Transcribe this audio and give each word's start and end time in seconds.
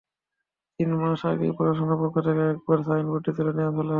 তিন 0.79 0.89
মাস 0.99 1.21
আগে 1.25 1.47
প্রশাসনের 1.57 1.99
পক্ষ 2.01 2.15
থেকে 2.27 2.41
একবার 2.53 2.79
সাইনবোর্ডটি 2.87 3.31
তুলেও 3.37 3.53
ফেলা 3.53 3.69
হয়। 3.69 3.89